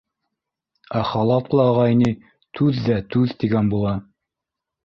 Ә 0.99 1.01
халатлы 1.09 1.61
ағай 1.73 1.99
ни, 2.01 2.09
түҙ 2.61 2.83
ҙә, 2.89 2.99
түҙ, 3.17 3.37
тигән 3.45 3.73
була. 3.75 3.93